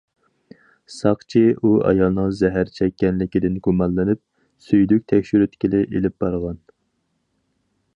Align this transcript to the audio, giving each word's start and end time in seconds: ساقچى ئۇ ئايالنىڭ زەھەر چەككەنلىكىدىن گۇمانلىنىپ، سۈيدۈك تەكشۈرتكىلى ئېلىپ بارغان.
ساقچى 0.93 1.43
ئۇ 1.55 1.73
ئايالنىڭ 1.89 2.31
زەھەر 2.39 2.73
چەككەنلىكىدىن 2.79 3.61
گۇمانلىنىپ، 3.69 4.25
سۈيدۈك 4.69 5.09
تەكشۈرتكىلى 5.15 5.87
ئېلىپ 5.91 6.23
بارغان. 6.25 6.63